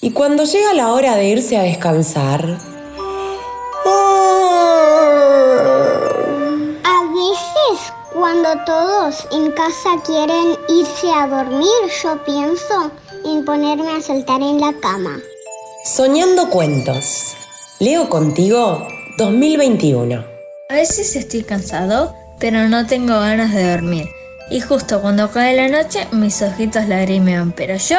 [0.00, 2.40] Y cuando llega la hora de irse a descansar...
[6.84, 11.66] A veces, cuando todos en casa quieren irse a dormir,
[12.00, 12.92] yo pienso
[13.24, 15.18] en ponerme a saltar en la cama.
[15.84, 17.34] Soñando cuentos.
[17.80, 18.86] Leo contigo
[19.16, 20.24] 2021.
[20.70, 24.06] A veces estoy cansado, pero no tengo ganas de dormir.
[24.48, 27.98] Y justo cuando cae la noche, mis ojitos lagrimean, pero yo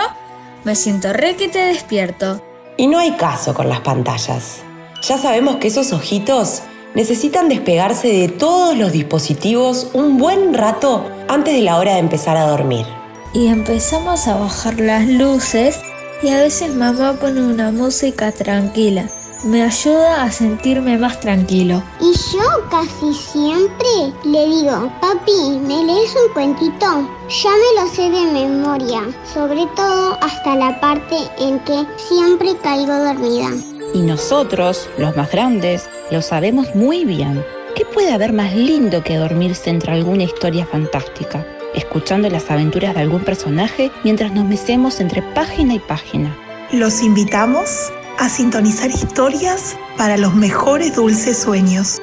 [0.64, 2.42] me siento re que te despierto.
[2.78, 4.62] Y no hay caso con las pantallas.
[5.02, 6.62] Ya sabemos que esos ojitos
[6.96, 12.38] necesitan despegarse de todos los dispositivos un buen rato antes de la hora de empezar
[12.38, 12.86] a dormir.
[13.34, 15.80] Y empezamos a bajar las luces
[16.24, 19.10] y a veces mamá pone una música tranquila.
[19.44, 21.82] Me ayuda a sentirme más tranquilo.
[22.02, 27.10] Y yo casi siempre le digo, papi, ¿me lees un cuentito?
[27.30, 29.02] Ya me lo sé de memoria,
[29.34, 33.52] sobre todo hasta la parte en que siempre caigo dormida.
[33.94, 37.44] Y nosotros, los más grandes, lo sabemos muy bien.
[37.76, 41.46] ¿Qué puede haber más lindo que dormirse entre alguna historia fantástica?
[41.76, 46.36] escuchando las aventuras de algún personaje mientras nos mecemos entre página y página.
[46.72, 52.02] Los invitamos a sintonizar historias para los mejores dulces sueños.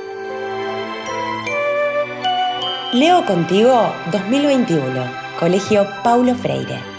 [2.95, 4.83] Leo contigo 2021,
[5.39, 6.95] Colegio Paulo Freire.